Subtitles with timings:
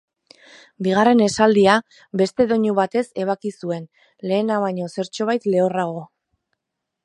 [0.87, 1.75] Bigarren esaldia
[2.23, 3.87] beste doinu batez ebaki zuen,
[4.31, 6.05] lehena baino zertxobait lehorrago.